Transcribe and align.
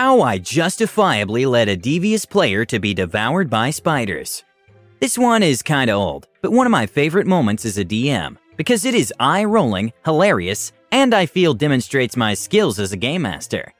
How 0.00 0.20
I 0.20 0.38
justifiably 0.38 1.44
led 1.44 1.68
a 1.68 1.76
devious 1.76 2.24
player 2.24 2.64
to 2.66 2.78
be 2.78 2.94
devoured 2.94 3.50
by 3.50 3.70
spiders. 3.70 4.44
This 5.00 5.18
one 5.18 5.42
is 5.42 5.60
kinda 5.60 5.92
old, 5.92 6.28
but 6.40 6.52
one 6.52 6.68
of 6.68 6.70
my 6.70 6.86
favorite 6.86 7.26
moments 7.26 7.64
as 7.64 7.78
a 7.78 7.84
DM 7.84 8.38
because 8.56 8.84
it 8.84 8.94
is 8.94 9.12
eye 9.18 9.42
rolling, 9.42 9.92
hilarious, 10.04 10.70
and 10.92 11.12
I 11.12 11.26
feel 11.26 11.52
demonstrates 11.52 12.16
my 12.16 12.34
skills 12.34 12.78
as 12.78 12.92
a 12.92 12.96
game 12.96 13.22
master. 13.22 13.74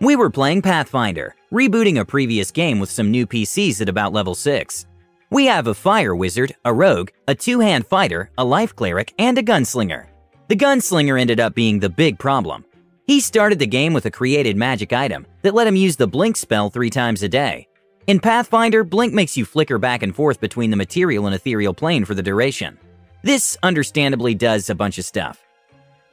We 0.00 0.16
were 0.16 0.28
playing 0.28 0.60
Pathfinder, 0.60 1.34
rebooting 1.50 1.98
a 1.98 2.04
previous 2.04 2.50
game 2.50 2.78
with 2.78 2.90
some 2.90 3.10
new 3.10 3.26
PCs 3.26 3.80
at 3.80 3.88
about 3.88 4.12
level 4.12 4.34
6. 4.34 4.84
We 5.30 5.46
have 5.46 5.66
a 5.66 5.72
fire 5.72 6.14
wizard, 6.14 6.54
a 6.66 6.74
rogue, 6.74 7.08
a 7.26 7.34
two 7.34 7.60
hand 7.60 7.86
fighter, 7.86 8.28
a 8.36 8.44
life 8.44 8.76
cleric, 8.76 9.14
and 9.18 9.38
a 9.38 9.42
gunslinger. 9.42 10.08
The 10.48 10.56
gunslinger 10.56 11.18
ended 11.18 11.40
up 11.40 11.54
being 11.54 11.80
the 11.80 11.88
big 11.88 12.18
problem. 12.18 12.66
He 13.06 13.20
started 13.20 13.58
the 13.58 13.66
game 13.66 13.92
with 13.92 14.06
a 14.06 14.10
created 14.10 14.56
magic 14.56 14.92
item 14.94 15.26
that 15.42 15.54
let 15.54 15.66
him 15.66 15.76
use 15.76 15.96
the 15.96 16.06
blink 16.06 16.38
spell 16.38 16.70
three 16.70 16.88
times 16.88 17.22
a 17.22 17.28
day. 17.28 17.68
In 18.06 18.18
Pathfinder, 18.18 18.82
blink 18.82 19.12
makes 19.12 19.36
you 19.36 19.44
flicker 19.44 19.78
back 19.78 20.02
and 20.02 20.14
forth 20.14 20.40
between 20.40 20.70
the 20.70 20.76
material 20.76 21.26
and 21.26 21.34
ethereal 21.34 21.74
plane 21.74 22.06
for 22.06 22.14
the 22.14 22.22
duration. 22.22 22.78
This 23.22 23.58
understandably 23.62 24.34
does 24.34 24.70
a 24.70 24.74
bunch 24.74 24.96
of 24.98 25.04
stuff. 25.04 25.44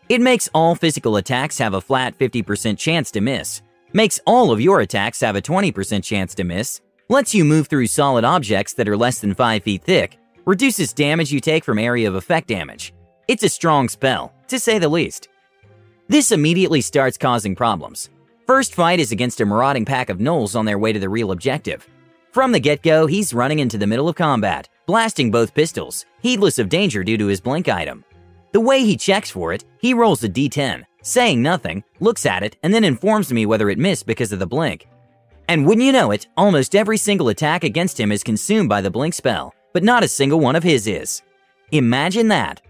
It 0.09 0.19
makes 0.19 0.49
all 0.53 0.75
physical 0.75 1.15
attacks 1.15 1.57
have 1.59 1.73
a 1.73 1.81
flat 1.81 2.17
50% 2.17 2.77
chance 2.77 3.09
to 3.11 3.21
miss, 3.21 3.61
makes 3.93 4.19
all 4.25 4.51
of 4.51 4.59
your 4.59 4.81
attacks 4.81 5.21
have 5.21 5.37
a 5.37 5.41
20% 5.41 6.03
chance 6.03 6.35
to 6.35 6.43
miss, 6.43 6.81
lets 7.07 7.33
you 7.33 7.45
move 7.45 7.67
through 7.67 7.87
solid 7.87 8.25
objects 8.25 8.73
that 8.73 8.89
are 8.89 8.97
less 8.97 9.19
than 9.19 9.33
5 9.33 9.63
feet 9.63 9.83
thick, 9.83 10.17
reduces 10.45 10.91
damage 10.91 11.31
you 11.31 11.39
take 11.39 11.63
from 11.63 11.79
area 11.79 12.09
of 12.09 12.15
effect 12.15 12.49
damage. 12.49 12.93
It's 13.29 13.43
a 13.43 13.49
strong 13.49 13.87
spell, 13.87 14.33
to 14.49 14.59
say 14.59 14.77
the 14.79 14.89
least. 14.89 15.29
This 16.11 16.33
immediately 16.33 16.81
starts 16.81 17.17
causing 17.17 17.55
problems. 17.55 18.09
First 18.45 18.75
fight 18.75 18.99
is 18.99 19.13
against 19.13 19.39
a 19.39 19.45
marauding 19.45 19.85
pack 19.85 20.09
of 20.09 20.17
gnolls 20.17 20.57
on 20.57 20.65
their 20.65 20.77
way 20.77 20.91
to 20.91 20.99
the 20.99 21.07
real 21.07 21.31
objective. 21.31 21.87
From 22.33 22.51
the 22.51 22.59
get 22.59 22.83
go, 22.83 23.07
he's 23.07 23.33
running 23.33 23.59
into 23.59 23.77
the 23.77 23.87
middle 23.87 24.09
of 24.09 24.17
combat, 24.17 24.67
blasting 24.85 25.31
both 25.31 25.53
pistols, 25.53 26.05
heedless 26.19 26.59
of 26.59 26.67
danger 26.67 27.01
due 27.01 27.17
to 27.17 27.27
his 27.27 27.39
blink 27.39 27.69
item. 27.69 28.03
The 28.51 28.59
way 28.59 28.83
he 28.83 28.97
checks 28.97 29.29
for 29.29 29.53
it, 29.53 29.63
he 29.79 29.93
rolls 29.93 30.21
a 30.25 30.27
d10, 30.27 30.83
saying 31.01 31.41
nothing, 31.41 31.81
looks 32.01 32.25
at 32.25 32.43
it, 32.43 32.57
and 32.61 32.73
then 32.73 32.83
informs 32.83 33.31
me 33.31 33.45
whether 33.45 33.69
it 33.69 33.79
missed 33.79 34.05
because 34.05 34.33
of 34.33 34.39
the 34.39 34.45
blink. 34.45 34.89
And 35.47 35.65
wouldn't 35.65 35.85
you 35.85 35.93
know 35.93 36.11
it, 36.11 36.27
almost 36.35 36.75
every 36.75 36.97
single 36.97 37.29
attack 37.29 37.63
against 37.63 37.97
him 37.97 38.11
is 38.11 38.21
consumed 38.21 38.67
by 38.67 38.81
the 38.81 38.91
blink 38.91 39.13
spell, 39.13 39.55
but 39.71 39.81
not 39.81 40.03
a 40.03 40.09
single 40.09 40.41
one 40.41 40.57
of 40.57 40.63
his 40.63 40.87
is. 40.87 41.21
Imagine 41.71 42.27
that. 42.27 42.61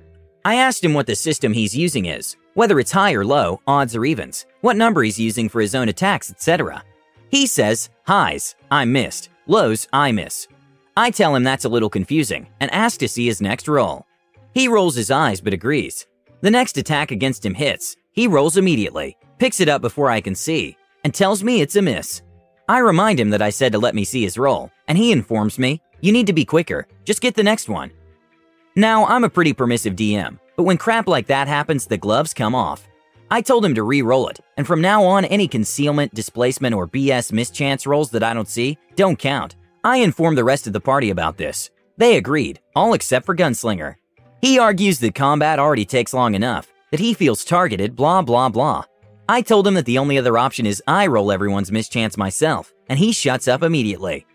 I 0.46 0.58
asked 0.58 0.84
him 0.84 0.94
what 0.94 1.08
the 1.08 1.16
system 1.16 1.54
he's 1.54 1.76
using 1.76 2.06
is, 2.06 2.36
whether 2.54 2.80
it's 2.80 2.92
high 2.92 3.14
or 3.14 3.26
low, 3.26 3.62
odds 3.68 3.96
or 3.96 4.06
evens, 4.06 4.46
what 4.62 4.78
number 4.78 5.04
he's 5.04 5.20
using 5.20 5.50
for 5.50 5.62
his 5.62 5.76
own 5.76 5.90
attacks, 5.90 6.32
etc. 6.32 6.84
He 7.30 7.48
says, 7.48 7.90
highs, 8.06 8.56
I 8.70 8.86
missed, 8.86 9.30
lows, 9.48 9.88
I 9.94 10.12
miss. 10.12 10.48
I 10.98 11.12
tell 11.12 11.36
him 11.36 11.44
that's 11.44 11.66
a 11.66 11.70
little 11.70 11.90
confusing 11.90 12.48
and 12.60 12.70
ask 12.72 13.00
to 13.00 13.08
see 13.08 13.26
his 13.26 13.42
next 13.42 13.68
roll. 13.68 14.06
He 14.54 14.68
rolls 14.68 14.96
his 14.96 15.12
eyes 15.12 15.40
but 15.40 15.54
agrees. 15.54 16.08
The 16.42 16.52
next 16.52 16.78
attack 16.78 17.12
against 17.12 17.46
him 17.46 17.54
hits. 17.54 17.96
He 18.12 18.28
rolls 18.28 18.58
immediately, 18.58 19.18
picks 19.40 19.62
it 19.62 19.70
up 19.70 19.82
before 19.82 20.10
I 20.10 20.20
can 20.20 20.36
see, 20.36 20.76
and 21.04 21.14
tells 21.14 21.44
me 21.44 21.62
it's 21.62 21.78
a 21.78 21.82
miss. 21.82 22.22
I 22.68 22.80
remind 22.80 23.20
him 23.20 23.30
that 23.30 23.42
I 23.42 23.50
said 23.50 23.72
to 23.72 23.80
let 23.80 23.96
me 23.96 24.04
see 24.04 24.24
his 24.24 24.38
roll, 24.38 24.72
and 24.88 24.98
he 24.98 25.12
informs 25.12 25.58
me, 25.58 25.82
you 26.02 26.12
need 26.12 26.28
to 26.28 26.34
be 26.34 26.46
quicker, 26.46 26.88
just 27.06 27.22
get 27.22 27.36
the 27.36 27.44
next 27.44 27.70
one. 27.70 27.92
Now, 28.76 29.06
I'm 29.06 29.24
a 29.24 29.30
pretty 29.30 29.54
permissive 29.54 29.96
DM, 29.96 30.40
but 30.62 30.68
when 30.68 30.78
crap 30.78 31.08
like 31.08 31.26
that 31.26 31.48
happens, 31.48 31.88
the 31.88 31.98
gloves 31.98 32.36
come 32.36 32.54
off. 32.54 32.88
I 33.32 33.42
told 33.42 33.66
him 33.66 33.74
to 33.74 33.82
re 33.82 34.04
roll 34.04 34.28
it, 34.28 34.40
and 34.58 34.68
from 34.68 34.80
now 34.80 35.04
on, 35.04 35.26
any 35.26 35.48
concealment, 35.48 36.14
displacement, 36.14 36.76
or 36.76 36.88
BS 36.88 37.32
mischance 37.32 37.88
rolls 37.88 38.12
that 38.12 38.22
I 38.22 38.36
don't 38.36 38.48
see 38.48 38.78
don't 38.96 39.18
count. 39.18 39.56
I 39.84 39.98
informed 39.98 40.38
the 40.38 40.44
rest 40.44 40.68
of 40.68 40.74
the 40.74 40.80
party 40.80 41.10
about 41.10 41.36
this. 41.36 41.72
They 41.98 42.18
agreed, 42.18 42.60
all 42.76 42.94
except 42.94 43.26
for 43.26 43.36
Gunslinger. 43.36 43.96
He 44.40 44.60
argues 44.60 45.00
that 45.00 45.16
combat 45.16 45.58
already 45.58 45.84
takes 45.84 46.14
long 46.14 46.36
enough, 46.36 46.72
that 46.92 47.00
he 47.00 47.16
feels 47.16 47.44
targeted, 47.44 47.96
blah 47.96 48.22
blah 48.22 48.50
blah. 48.50 48.84
I 49.28 49.42
told 49.42 49.66
him 49.66 49.74
that 49.74 49.88
the 49.88 49.98
only 49.98 50.20
other 50.20 50.38
option 50.38 50.68
is 50.68 50.84
I 50.86 51.08
roll 51.08 51.32
everyone's 51.32 51.72
mischance 51.72 52.18
myself, 52.18 52.72
and 52.88 53.00
he 53.00 53.14
shuts 53.14 53.48
up 53.48 53.64
immediately. 53.64 54.28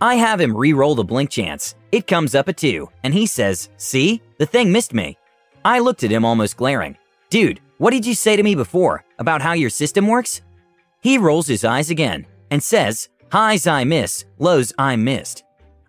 I 0.00 0.14
have 0.14 0.40
him 0.40 0.56
re 0.56 0.72
roll 0.72 0.94
the 0.94 1.02
blink 1.02 1.30
chance. 1.30 1.74
It 1.90 2.06
comes 2.06 2.36
up 2.36 2.46
a 2.46 2.52
2, 2.52 2.88
and 3.02 3.12
he 3.12 3.26
says, 3.26 3.70
See, 3.76 4.22
the 4.38 4.46
thing 4.46 4.70
missed 4.70 4.94
me. 4.94 5.18
I 5.64 5.80
looked 5.80 6.04
at 6.04 6.10
him 6.10 6.24
almost 6.24 6.56
glaring. 6.56 6.96
Dude, 7.30 7.60
what 7.78 7.90
did 7.90 8.06
you 8.06 8.14
say 8.14 8.36
to 8.36 8.42
me 8.42 8.54
before 8.54 9.04
about 9.18 9.42
how 9.42 9.52
your 9.52 9.70
system 9.70 10.06
works? 10.06 10.40
He 11.00 11.18
rolls 11.18 11.46
his 11.46 11.64
eyes 11.64 11.90
again 11.90 12.26
and 12.50 12.62
says, 12.62 13.08
Highs 13.30 13.66
I 13.66 13.84
miss, 13.84 14.24
lows 14.38 14.72
I 14.78 14.96
missed. 14.96 15.44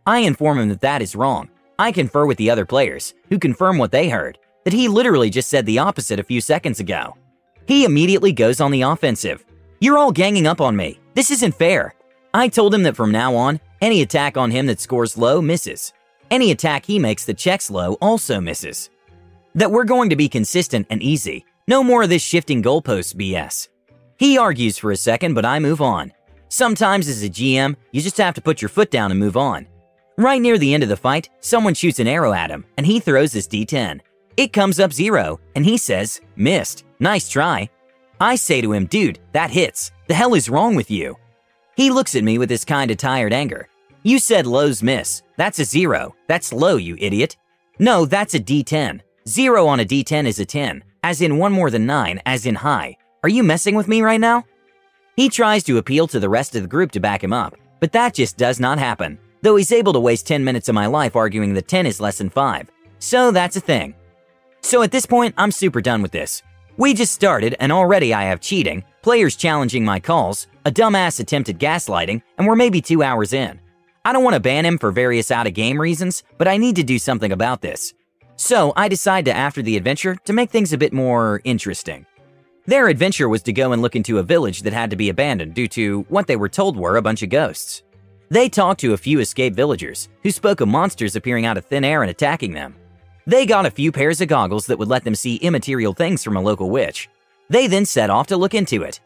I 0.06 0.20
inform 0.20 0.60
him 0.60 0.70
that 0.70 0.82
that 0.82 1.02
is 1.02 1.16
wrong. 1.16 1.50
I 1.78 1.92
confer 1.92 2.26
with 2.26 2.38
the 2.38 2.50
other 2.50 2.66
players, 2.66 3.14
who 3.30 3.40
confirm 3.40 3.78
what 3.78 3.92
they 3.92 4.10
heard, 4.10 4.38
that 4.66 4.74
he 4.74 4.88
literally 4.88 5.30
just 5.30 5.50
said 5.50 5.66
the 5.66 5.80
opposite 5.80 6.20
a 6.20 6.24
few 6.24 6.42
seconds 6.42 6.80
ago. 6.80 7.16
He 7.66 7.86
immediately 7.86 8.34
goes 8.34 8.60
on 8.60 8.72
the 8.72 8.82
offensive. 8.82 9.46
You're 9.80 9.98
all 9.98 10.12
ganging 10.12 10.48
up 10.48 10.60
on 10.60 10.76
me. 10.76 11.00
This 11.14 11.32
isn't 11.32 11.56
fair. 11.56 11.94
I 12.34 12.50
told 12.50 12.74
him 12.74 12.84
that 12.84 12.98
from 12.98 13.12
now 13.12 13.36
on, 13.36 13.62
any 13.82 14.02
attack 14.02 14.36
on 14.36 14.52
him 14.52 14.66
that 14.66 14.82
scores 14.82 15.18
low 15.18 15.42
misses. 15.42 15.94
Any 16.30 16.52
attack 16.52 16.86
he 16.86 17.00
makes 17.00 17.26
that 17.26 17.38
checks 17.38 17.72
low 17.72 17.94
also 18.02 18.42
misses 18.42 18.90
that 19.56 19.72
we're 19.72 19.84
going 19.84 20.10
to 20.10 20.16
be 20.16 20.30
consistent 20.30 20.88
and 20.90 21.02
easy. 21.02 21.46
No 21.68 21.84
more 21.84 22.04
of 22.04 22.10
this 22.10 22.22
shifting 22.22 22.64
goalposts 22.64 23.16
BS. 23.16 23.68
He 24.18 24.38
argues 24.38 24.78
for 24.78 24.92
a 24.92 24.98
second, 24.98 25.34
but 25.34 25.46
I 25.46 25.60
move 25.60 25.82
on. 25.82 26.12
Sometimes, 26.50 27.08
as 27.08 27.24
a 27.24 27.30
GM, 27.30 27.76
you 27.92 28.02
just 28.02 28.18
have 28.18 28.34
to 28.36 28.42
put 28.42 28.62
your 28.62 28.70
foot 28.70 28.92
down 28.92 29.12
and 29.12 29.20
move 29.20 29.38
on. 29.38 29.68
Right 30.18 30.42
near 30.42 30.58
the 30.58 30.74
end 30.74 30.84
of 30.84 30.90
the 30.90 30.98
fight, 30.98 31.30
someone 31.40 31.74
shoots 31.74 32.00
an 32.00 32.08
arrow 32.08 32.34
at 32.34 32.50
him, 32.50 32.66
and 32.76 32.86
he 32.86 33.00
throws 33.00 33.32
his 33.32 33.48
d10. 33.48 34.02
It 34.36 34.52
comes 34.52 34.80
up 34.80 34.92
zero, 34.92 35.40
and 35.56 35.64
he 35.64 35.78
says, 35.78 36.22
Missed. 36.36 36.84
Nice 37.00 37.30
try. 37.30 37.70
I 38.20 38.36
say 38.36 38.62
to 38.62 38.74
him, 38.74 38.86
Dude, 38.86 39.20
that 39.32 39.52
hits. 39.52 39.92
The 40.08 40.14
hell 40.14 40.34
is 40.34 40.50
wrong 40.50 40.76
with 40.76 40.92
you? 40.92 41.16
He 41.78 41.90
looks 41.90 42.16
at 42.16 42.24
me 42.24 42.38
with 42.38 42.50
this 42.50 42.66
kind 42.66 42.92
of 42.92 42.98
tired 42.98 43.32
anger. 43.32 43.70
You 44.04 44.20
said 44.20 44.46
lows 44.46 44.82
miss. 44.82 45.24
That's 45.38 45.60
a 45.60 45.66
zero. 45.66 46.16
That's 46.28 46.52
low, 46.52 46.78
you 46.78 46.98
idiot. 47.00 47.38
No, 47.80 48.06
that's 48.06 48.34
a 48.34 48.40
d10. 48.40 49.02
Zero 49.30 49.68
on 49.68 49.80
a 49.80 49.86
d10 49.86 50.26
is 50.26 50.40
a 50.40 50.46
10, 50.46 50.84
as 51.04 51.22
in 51.22 51.38
one 51.38 51.52
more 51.52 51.70
than 51.70 51.86
nine, 51.86 52.20
as 52.26 52.48
in 52.48 52.56
high. 52.56 52.98
Are 53.22 53.30
you 53.30 53.44
messing 53.44 53.76
with 53.76 53.88
me 53.88 54.02
right 54.02 54.20
now? 54.20 54.44
He 55.16 55.30
tries 55.30 55.64
to 55.66 55.78
appeal 55.78 56.08
to 56.08 56.20
the 56.20 56.28
rest 56.28 56.56
of 56.56 56.64
the 56.64 56.68
group 56.68 56.92
to 56.94 57.00
back 57.00 57.24
him 57.24 57.32
up, 57.32 57.56
but 57.80 57.92
that 57.92 58.16
just 58.16 58.38
does 58.38 58.60
not 58.60 58.80
happen, 58.80 59.20
though 59.44 59.56
he's 59.56 59.72
able 59.72 59.94
to 59.94 60.00
waste 60.00 60.26
10 60.26 60.44
minutes 60.44 60.68
of 60.68 60.74
my 60.74 60.88
life 60.88 61.16
arguing 61.16 61.54
that 61.54 61.68
10 61.68 61.86
is 61.86 62.02
less 62.02 62.18
than 62.18 62.32
5. 62.32 62.72
So 62.98 63.30
that's 63.30 63.56
a 63.56 63.60
thing. 63.60 63.94
So 64.62 64.82
at 64.82 64.92
this 64.92 65.06
point, 65.06 65.36
I'm 65.38 65.52
super 65.52 65.80
done 65.80 66.02
with 66.02 66.12
this. 66.12 66.42
We 66.78 66.96
just 66.96 67.14
started, 67.14 67.56
and 67.60 67.72
already 67.72 68.16
I 68.16 68.24
have 68.24 68.42
cheating, 68.42 68.84
players 69.04 69.36
challenging 69.36 69.86
my 69.86 70.00
calls, 70.00 70.48
a 70.66 70.72
dumbass 70.72 71.20
attempted 71.20 71.60
gaslighting, 71.60 72.24
and 72.40 72.48
we're 72.48 72.56
maybe 72.56 72.82
two 72.82 73.04
hours 73.04 73.34
in. 73.34 73.62
I 74.04 74.12
don't 74.12 74.24
want 74.24 74.34
to 74.34 74.40
ban 74.40 74.66
him 74.66 74.80
for 74.80 74.92
various 74.92 75.30
out 75.30 75.46
of 75.46 75.54
game 75.54 75.80
reasons, 75.80 76.24
but 76.40 76.48
I 76.48 76.58
need 76.58 76.78
to 76.78 76.84
do 76.84 76.98
something 76.98 77.32
about 77.32 77.62
this. 77.62 77.94
So 78.40 78.72
I 78.78 78.88
decide 78.88 79.26
to 79.26 79.36
after 79.36 79.62
the 79.62 79.76
adventure 79.76 80.16
to 80.24 80.32
make 80.32 80.50
things 80.50 80.72
a 80.72 80.78
bit 80.78 80.94
more 80.94 81.42
interesting. 81.44 82.06
Their 82.68 82.88
adventure 82.88 83.28
was 83.28 83.44
to 83.44 83.52
go 83.52 83.74
and 83.74 83.82
look 83.82 83.98
into 83.98 84.18
a 84.18 84.24
village 84.24 84.62
that 84.62 84.72
had 84.72 84.90
to 84.92 84.96
be 84.96 85.10
abandoned 85.10 85.54
due 85.54 85.68
to 85.68 86.06
what 86.08 86.26
they 86.26 86.38
were 86.38 86.48
told 86.48 86.78
were 86.78 86.96
a 86.96 87.02
bunch 87.02 87.22
of 87.22 87.30
ghosts. 87.30 87.84
They 88.30 88.48
talked 88.48 88.80
to 88.80 88.94
a 88.94 88.98
few 88.98 89.20
escaped 89.20 89.58
villagers 89.58 90.08
who 90.24 90.32
spoke 90.32 90.62
of 90.62 90.70
monsters 90.70 91.18
appearing 91.18 91.46
out 91.46 91.58
of 91.58 91.66
thin 91.66 91.84
air 91.84 92.02
and 92.02 92.10
attacking 92.10 92.54
them. 92.54 92.76
They 93.28 93.46
got 93.46 93.66
a 93.66 93.72
few 93.72 93.92
pairs 93.92 94.22
of 94.22 94.30
goggles 94.30 94.68
that 94.68 94.80
would 94.80 94.88
let 94.88 95.04
them 95.04 95.16
see 95.16 95.36
immaterial 95.36 95.94
things 95.94 96.24
from 96.24 96.38
a 96.38 96.42
local 96.42 96.70
witch. 96.70 97.10
They 97.50 97.68
then 97.68 97.86
set 97.86 98.10
off 98.10 98.28
to 98.28 98.38
look 98.38 98.54
into 98.54 98.84
it. 98.84 99.02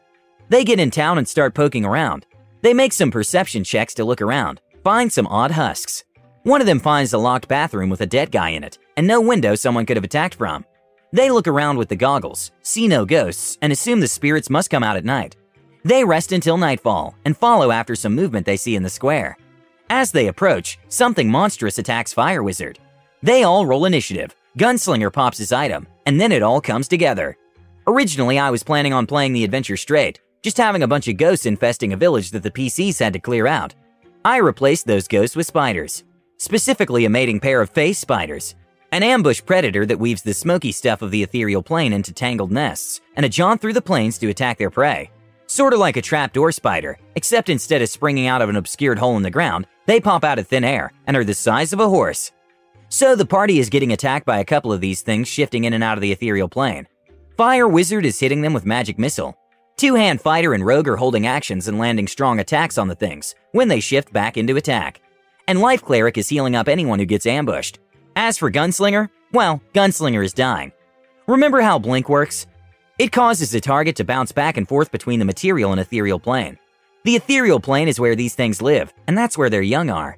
They 0.48 0.62
get 0.62 0.78
in 0.78 0.92
town 0.92 1.18
and 1.18 1.26
start 1.26 1.54
poking 1.54 1.84
around. 1.84 2.24
They 2.62 2.72
make 2.72 2.92
some 2.92 3.10
perception 3.10 3.64
checks 3.64 3.94
to 3.94 4.04
look 4.04 4.22
around, 4.22 4.60
find 4.84 5.12
some 5.12 5.26
odd 5.26 5.50
husks. 5.50 6.04
One 6.44 6.60
of 6.60 6.68
them 6.68 6.78
finds 6.78 7.12
a 7.12 7.18
locked 7.18 7.48
bathroom 7.48 7.90
with 7.90 8.00
a 8.00 8.06
dead 8.06 8.30
guy 8.30 8.50
in 8.50 8.62
it, 8.62 8.78
and 8.96 9.06
no 9.06 9.20
window 9.20 9.54
someone 9.54 9.86
could 9.86 9.96
have 9.96 10.04
attacked 10.04 10.34
from. 10.34 10.64
They 11.12 11.30
look 11.30 11.46
around 11.46 11.78
with 11.78 11.88
the 11.88 11.96
goggles, 11.96 12.50
see 12.62 12.88
no 12.88 13.04
ghosts, 13.04 13.56
and 13.62 13.72
assume 13.72 14.00
the 14.00 14.08
spirits 14.08 14.50
must 14.50 14.70
come 14.70 14.82
out 14.82 14.96
at 14.96 15.04
night. 15.04 15.36
They 15.84 16.04
rest 16.04 16.32
until 16.32 16.56
nightfall 16.56 17.14
and 17.24 17.36
follow 17.36 17.70
after 17.70 17.94
some 17.94 18.14
movement 18.14 18.46
they 18.46 18.56
see 18.56 18.74
in 18.74 18.82
the 18.82 18.90
square. 18.90 19.36
As 19.90 20.10
they 20.10 20.28
approach, 20.28 20.78
something 20.88 21.30
monstrous 21.30 21.78
attacks 21.78 22.12
Fire 22.12 22.42
Wizard. 22.42 22.78
They 23.22 23.42
all 23.42 23.66
roll 23.66 23.84
initiative. 23.84 24.34
Gunslinger 24.58 25.12
pops 25.12 25.38
his 25.38 25.52
item, 25.52 25.86
and 26.06 26.20
then 26.20 26.32
it 26.32 26.42
all 26.42 26.60
comes 26.60 26.88
together. 26.88 27.36
Originally, 27.86 28.38
I 28.38 28.50
was 28.50 28.62
planning 28.62 28.92
on 28.92 29.06
playing 29.06 29.34
the 29.34 29.44
adventure 29.44 29.76
straight, 29.76 30.20
just 30.42 30.56
having 30.56 30.82
a 30.82 30.88
bunch 30.88 31.06
of 31.06 31.16
ghosts 31.16 31.46
infesting 31.46 31.92
a 31.92 31.96
village 31.96 32.30
that 32.30 32.42
the 32.42 32.50
PCs 32.50 32.98
had 32.98 33.12
to 33.12 33.18
clear 33.18 33.46
out. 33.46 33.74
I 34.24 34.38
replaced 34.38 34.86
those 34.86 35.06
ghosts 35.06 35.36
with 35.36 35.46
spiders, 35.46 36.02
specifically 36.38 37.04
a 37.04 37.10
mating 37.10 37.40
pair 37.40 37.60
of 37.60 37.70
phase 37.70 37.98
spiders, 37.98 38.54
an 38.94 39.02
ambush 39.02 39.42
predator 39.44 39.84
that 39.84 39.98
weaves 39.98 40.22
the 40.22 40.32
smoky 40.32 40.70
stuff 40.70 41.02
of 41.02 41.10
the 41.10 41.20
ethereal 41.20 41.64
plane 41.64 41.92
into 41.92 42.12
tangled 42.12 42.52
nests, 42.52 43.00
and 43.16 43.26
a 43.26 43.28
jaunt 43.28 43.60
through 43.60 43.72
the 43.72 43.82
planes 43.82 44.18
to 44.18 44.28
attack 44.28 44.56
their 44.56 44.70
prey. 44.70 45.10
Sorta 45.46 45.76
like 45.76 45.96
a 45.96 46.02
trapdoor 46.02 46.52
spider, 46.52 46.96
except 47.16 47.48
instead 47.48 47.82
of 47.82 47.88
springing 47.88 48.28
out 48.28 48.40
of 48.40 48.48
an 48.48 48.54
obscured 48.54 49.00
hole 49.00 49.16
in 49.16 49.24
the 49.24 49.32
ground, 49.32 49.66
they 49.86 50.00
pop 50.00 50.22
out 50.22 50.38
of 50.38 50.46
thin 50.46 50.62
air 50.62 50.92
and 51.08 51.16
are 51.16 51.24
the 51.24 51.34
size 51.34 51.72
of 51.72 51.80
a 51.80 51.88
horse. 51.88 52.30
So 52.88 53.16
the 53.16 53.26
party 53.26 53.58
is 53.58 53.68
getting 53.68 53.92
attacked 53.92 54.26
by 54.26 54.38
a 54.38 54.44
couple 54.44 54.72
of 54.72 54.80
these 54.80 55.02
things 55.02 55.26
shifting 55.26 55.64
in 55.64 55.72
and 55.72 55.82
out 55.82 55.98
of 55.98 56.02
the 56.02 56.12
ethereal 56.12 56.48
plane. 56.48 56.86
Fire 57.36 57.66
Wizard 57.66 58.06
is 58.06 58.20
hitting 58.20 58.42
them 58.42 58.52
with 58.52 58.64
Magic 58.64 58.96
Missile. 58.96 59.36
Two 59.76 59.96
Hand 59.96 60.20
Fighter 60.20 60.54
and 60.54 60.64
Rogue 60.64 60.86
are 60.86 60.94
holding 60.94 61.26
actions 61.26 61.66
and 61.66 61.80
landing 61.80 62.06
strong 62.06 62.38
attacks 62.38 62.78
on 62.78 62.86
the 62.86 62.94
things 62.94 63.34
when 63.50 63.66
they 63.66 63.80
shift 63.80 64.12
back 64.12 64.36
into 64.36 64.54
attack. 64.54 65.00
And 65.48 65.60
Life 65.60 65.82
Cleric 65.82 66.16
is 66.16 66.28
healing 66.28 66.54
up 66.54 66.68
anyone 66.68 67.00
who 67.00 67.06
gets 67.06 67.26
ambushed. 67.26 67.80
As 68.16 68.38
for 68.38 68.50
Gunslinger, 68.50 69.08
well, 69.32 69.60
Gunslinger 69.74 70.24
is 70.24 70.32
dying. 70.32 70.72
Remember 71.26 71.60
how 71.60 71.80
Blink 71.80 72.08
works? 72.08 72.46
It 72.96 73.10
causes 73.10 73.50
the 73.50 73.60
target 73.60 73.96
to 73.96 74.04
bounce 74.04 74.30
back 74.30 74.56
and 74.56 74.68
forth 74.68 74.92
between 74.92 75.18
the 75.18 75.24
material 75.24 75.72
and 75.72 75.80
ethereal 75.80 76.20
plane. 76.20 76.56
The 77.02 77.16
ethereal 77.16 77.58
plane 77.58 77.88
is 77.88 77.98
where 77.98 78.14
these 78.14 78.36
things 78.36 78.62
live, 78.62 78.94
and 79.08 79.18
that's 79.18 79.36
where 79.36 79.50
their 79.50 79.62
young 79.62 79.90
are. 79.90 80.16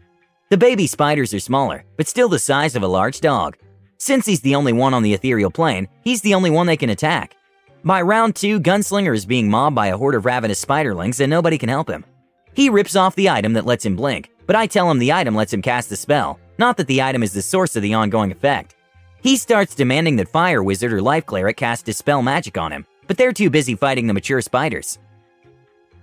The 0.51 0.59
baby 0.59 0.87
spiders 0.87 1.33
are 1.33 1.41
smaller, 1.41 1.85
but 1.97 2.07
still 2.07 2.29
the 2.29 2.39
size 2.39 2.77
of 2.77 2.83
a 2.83 2.89
large 2.89 3.21
dog. 3.21 3.57
Since 3.97 4.27
he's 4.27 4.43
the 4.43 4.55
only 4.55 4.75
one 4.75 4.93
on 4.93 5.03
the 5.03 5.15
ethereal 5.15 5.51
plane, 5.51 5.89
he's 6.03 6.21
the 6.21 6.35
only 6.35 6.51
one 6.51 6.67
they 6.67 6.77
can 6.77 6.91
attack. 6.91 7.35
By 7.83 8.03
round 8.03 8.37
2, 8.37 8.61
Gunslinger 8.61 9.15
is 9.15 9.25
being 9.25 9.49
mobbed 9.49 9.75
by 9.75 9.87
a 9.87 9.97
horde 9.97 10.17
of 10.17 10.27
ravenous 10.27 10.63
spiderlings 10.63 11.19
and 11.21 11.31
nobody 11.31 11.57
can 11.57 11.71
help 11.71 11.89
him. 11.89 12.05
He 12.53 12.69
rips 12.69 12.95
off 12.95 13.17
the 13.17 13.31
item 13.31 13.55
that 13.55 13.67
lets 13.67 13.87
him 13.87 13.97
blink, 13.97 14.31
but 14.47 14.57
I 14.57 14.67
tell 14.67 14.91
him 14.91 14.99
the 14.99 15.13
item 15.13 15.35
lets 15.35 15.53
him 15.53 15.63
cast 15.63 15.91
the 15.91 15.97
spell, 15.97 16.39
not 16.59 16.77
that 16.77 16.87
the 16.87 17.03
item 17.03 17.23
is 17.23 17.33
the 17.33 17.43
source 17.43 17.77
of 17.77 17.83
the 17.83 17.95
ongoing 17.95 18.31
effect. 18.31 18.75
He 19.23 19.37
starts 19.37 19.75
demanding 19.75 20.17
that 20.17 20.29
Fire 20.29 20.63
Wizard 20.63 20.93
or 20.93 21.03
Life 21.03 21.27
Cleric 21.27 21.57
cast 21.57 21.85
Dispel 21.85 22.23
Magic 22.23 22.57
on 22.57 22.73
him, 22.73 22.87
but 23.07 23.17
they're 23.17 23.33
too 23.33 23.51
busy 23.51 23.75
fighting 23.75 24.07
the 24.07 24.15
mature 24.15 24.41
spiders. 24.41 24.99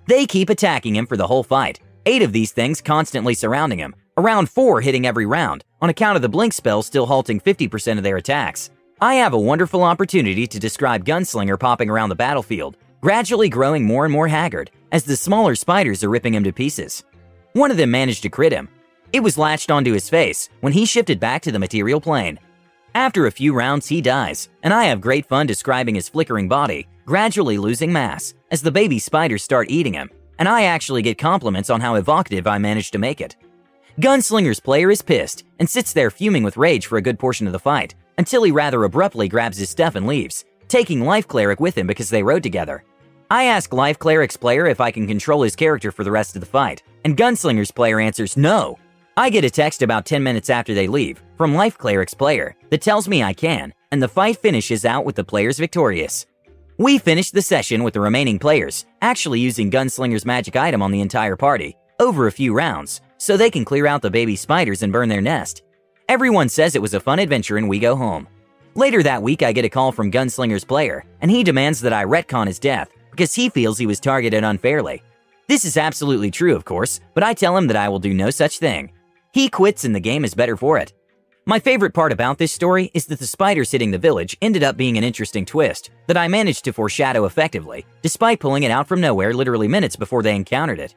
They 0.08 0.26
keep 0.26 0.50
attacking 0.50 0.96
him 0.96 1.08
for 1.08 1.16
the 1.16 1.28
whole 1.28 1.44
fight, 1.44 1.80
eight 2.06 2.22
of 2.22 2.34
these 2.34 2.52
things 2.52 2.82
constantly 2.82 3.34
surrounding 3.34 3.80
him, 3.80 3.96
around 4.18 4.50
four 4.50 4.82
hitting 4.82 5.08
every 5.08 5.26
round, 5.26 5.64
on 5.82 5.90
account 5.90 6.18
of 6.18 6.22
the 6.22 6.30
blink 6.30 6.54
spell 6.54 6.84
still 6.84 7.06
halting 7.06 7.40
50% 7.40 7.98
of 7.98 8.04
their 8.04 8.18
attacks. 8.18 8.70
I 9.00 9.16
have 9.16 9.34
a 9.34 9.40
wonderful 9.40 9.84
opportunity 9.84 10.48
to 10.48 10.60
describe 10.60 11.06
Gunslinger 11.06 11.60
popping 11.60 11.90
around 11.90 12.10
the 12.10 12.16
battlefield, 12.16 12.78
gradually 13.02 13.50
growing 13.50 13.86
more 13.86 14.06
and 14.06 14.14
more 14.14 14.28
haggard 14.28 14.72
as 14.92 15.04
the 15.04 15.16
smaller 15.16 15.56
spiders 15.56 16.04
are 16.04 16.10
ripping 16.10 16.34
him 16.34 16.44
to 16.44 16.54
pieces. 16.54 17.04
One 17.54 17.72
of 17.72 17.78
them 17.78 17.92
managed 17.92 18.24
to 18.24 18.30
crit 18.30 18.52
him. 18.52 18.70
It 19.12 19.22
was 19.22 19.38
latched 19.38 19.72
onto 19.72 19.94
his 19.94 20.10
face 20.10 20.50
when 20.62 20.74
he 20.74 20.86
shifted 20.86 21.20
back 21.20 21.42
to 21.44 21.52
the 21.52 21.60
material 21.60 22.02
plane, 22.02 22.40
after 22.96 23.26
a 23.26 23.32
few 23.32 23.56
rounds, 23.56 23.88
he 23.88 24.02
dies, 24.02 24.50
and 24.62 24.72
I 24.72 24.84
have 24.84 25.02
great 25.02 25.26
fun 25.26 25.48
describing 25.48 25.96
his 25.96 26.08
flickering 26.08 26.48
body, 26.48 26.88
gradually 27.08 27.58
losing 27.58 27.92
mass, 27.92 28.36
as 28.52 28.62
the 28.62 28.72
baby 28.72 29.00
spiders 29.00 29.44
start 29.44 29.72
eating 29.72 29.94
him, 29.94 30.12
and 30.38 30.48
I 30.48 30.64
actually 30.64 31.02
get 31.02 31.18
compliments 31.18 31.72
on 31.72 31.82
how 31.82 31.96
evocative 31.96 32.46
I 32.46 32.60
managed 32.60 32.94
to 32.94 33.00
make 33.00 33.20
it. 33.20 33.36
Gunslinger's 34.00 34.60
player 34.60 34.92
is 34.92 35.02
pissed 35.02 35.44
and 35.58 35.68
sits 35.68 35.92
there 35.92 36.12
fuming 36.12 36.44
with 36.44 36.58
rage 36.58 36.86
for 36.86 37.00
a 37.00 37.02
good 37.02 37.18
portion 37.18 37.48
of 37.48 37.54
the 37.54 37.58
fight, 37.58 37.96
until 38.20 38.44
he 38.44 38.52
rather 38.52 38.84
abruptly 38.84 39.28
grabs 39.28 39.58
his 39.58 39.72
stuff 39.72 39.96
and 39.96 40.06
leaves, 40.06 40.46
taking 40.68 41.02
Life 41.02 41.28
Cleric 41.28 41.60
with 41.60 41.76
him 41.76 41.88
because 41.88 42.12
they 42.12 42.22
rode 42.22 42.44
together. 42.44 42.84
I 43.32 43.46
ask 43.46 43.74
Life 43.74 43.98
Cleric's 43.98 44.38
player 44.38 44.68
if 44.68 44.80
I 44.80 44.92
can 44.92 45.08
control 45.08 45.42
his 45.42 45.56
character 45.56 45.92
for 45.92 46.04
the 46.04 46.12
rest 46.12 46.36
of 46.36 46.42
the 46.42 46.46
fight, 46.46 46.84
and 47.04 47.18
Gunslinger's 47.18 47.72
player 47.72 48.00
answers 48.00 48.38
no, 48.38 48.78
I 49.16 49.30
get 49.30 49.46
a 49.46 49.50
text 49.50 49.82
about 49.82 50.06
10 50.06 50.24
minutes 50.24 50.50
after 50.50 50.74
they 50.74 50.88
leave 50.88 51.22
from 51.38 51.54
Life 51.54 51.78
Cleric's 51.78 52.14
player 52.14 52.56
that 52.70 52.82
tells 52.82 53.08
me 53.08 53.22
I 53.22 53.34
can, 53.34 53.74
and 53.92 54.02
the 54.02 54.08
fight 54.08 54.38
finishes 54.38 54.86
out 54.86 55.06
with 55.06 55.16
the 55.16 55.24
players 55.24 55.60
victorious. 55.60 56.26
We 56.78 56.98
finish 56.98 57.30
the 57.30 57.42
session 57.42 57.84
with 57.84 57.94
the 57.94 58.00
remaining 58.00 58.40
players 58.40 58.86
actually 59.02 59.40
using 59.40 59.70
Gunslinger's 59.70 60.26
magic 60.26 60.56
item 60.56 60.82
on 60.82 60.92
the 60.92 61.02
entire 61.02 61.36
party 61.36 61.78
over 62.00 62.26
a 62.26 62.32
few 62.32 62.54
rounds 62.54 63.02
so 63.18 63.38
they 63.38 63.52
can 63.52 63.64
clear 63.64 63.86
out 63.86 64.02
the 64.02 64.10
baby 64.10 64.36
spiders 64.36 64.82
and 64.82 64.92
burn 64.92 65.10
their 65.10 65.22
nest. 65.22 65.62
Everyone 66.10 66.50
says 66.50 66.76
it 66.76 66.82
was 66.82 66.96
a 66.96 67.00
fun 67.00 67.20
adventure 67.20 67.58
and 67.58 67.70
we 67.70 67.80
go 67.80 67.96
home. 67.96 68.28
Later 68.76 69.04
that 69.04 69.22
week, 69.22 69.44
I 69.44 69.52
get 69.52 69.66
a 69.66 69.70
call 69.70 69.92
from 69.92 70.12
Gunslinger's 70.12 70.64
player, 70.64 71.06
and 71.22 71.30
he 71.30 71.44
demands 71.44 71.80
that 71.82 71.94
I 71.94 72.06
retcon 72.06 72.48
his 72.48 72.58
death 72.58 72.90
because 73.12 73.36
he 73.36 73.50
feels 73.50 73.78
he 73.78 73.86
was 73.86 74.00
targeted 74.00 74.44
unfairly. 74.44 75.04
This 75.48 75.66
is 75.66 75.78
absolutely 75.78 76.32
true, 76.32 76.56
of 76.56 76.66
course, 76.66 77.00
but 77.14 77.24
I 77.24 77.34
tell 77.34 77.58
him 77.58 77.68
that 77.68 77.76
I 77.76 77.90
will 77.90 78.00
do 78.00 78.14
no 78.14 78.30
such 78.30 78.60
thing. 78.60 78.92
He 79.34 79.50
quits 79.50 79.84
and 79.84 79.96
the 79.96 80.00
game 80.00 80.24
is 80.24 80.34
better 80.34 80.56
for 80.56 80.78
it. 80.78 80.94
My 81.46 81.60
favorite 81.60 81.94
part 81.94 82.14
about 82.14 82.38
this 82.38 82.54
story 82.54 82.90
is 82.94 83.08
that 83.08 83.20
the 83.20 83.28
spiders 83.28 83.72
hitting 83.72 83.92
the 83.92 83.98
village 83.98 84.38
ended 84.42 84.64
up 84.64 84.78
being 84.78 84.98
an 84.98 85.04
interesting 85.04 85.46
twist 85.46 85.92
that 86.08 86.16
I 86.16 86.30
managed 86.30 86.64
to 86.64 86.74
foreshadow 86.74 87.26
effectively, 87.26 87.86
despite 88.02 88.40
pulling 88.40 88.64
it 88.64 88.72
out 88.72 88.88
from 88.88 89.02
nowhere 89.02 89.34
literally 89.34 89.68
minutes 89.68 89.98
before 89.98 90.24
they 90.24 90.36
encountered 90.36 90.80
it. 90.80 90.96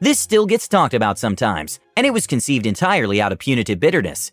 This 0.00 0.18
still 0.18 0.46
gets 0.46 0.66
talked 0.66 0.94
about 0.94 1.18
sometimes, 1.18 1.78
and 1.94 2.06
it 2.06 2.12
was 2.12 2.26
conceived 2.26 2.64
entirely 2.64 3.20
out 3.20 3.32
of 3.32 3.38
punitive 3.38 3.78
bitterness. 3.78 4.32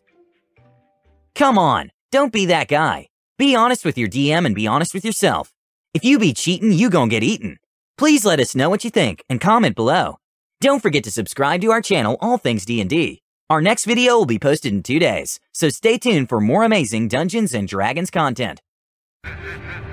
Come 1.35 1.57
on, 1.57 1.91
don't 2.11 2.33
be 2.33 2.45
that 2.45 2.69
guy. 2.69 3.09
Be 3.37 3.55
honest 3.55 3.83
with 3.83 3.97
your 3.97 4.09
DM 4.09 4.45
and 4.45 4.55
be 4.55 4.65
honest 4.65 4.93
with 4.93 5.03
yourself. 5.03 5.51
If 5.93 6.05
you 6.05 6.17
be 6.17 6.33
cheating, 6.33 6.71
you 6.71 6.89
gon' 6.89 7.09
get 7.09 7.21
eaten. 7.21 7.58
Please 7.99 8.25
let 8.25 8.39
us 8.39 8.55
know 8.55 8.69
what 8.69 8.83
you 8.83 8.89
think 8.89 9.23
and 9.29 9.39
comment 9.39 9.75
below. 9.75 10.17
Don't 10.61 10.81
forget 10.81 11.03
to 11.03 11.11
subscribe 11.11 11.61
to 11.61 11.71
our 11.71 11.81
channel 11.81 12.17
All 12.19 12.39
Things 12.39 12.65
D&D 12.65 13.21
our 13.51 13.61
next 13.61 13.85
video 13.85 14.15
will 14.15 14.27
be 14.27 14.37
posted 14.37 14.73
in 14.73 14.83
two 14.83 14.99
days, 14.99 15.39
so 15.53 15.69
stay 15.69 15.97
tuned 15.97 16.29
for 16.29 16.39
more 16.39 16.63
amazing 16.63 17.07
Dungeons 17.07 17.55
Dragons 17.67 18.11
content. 18.11 18.61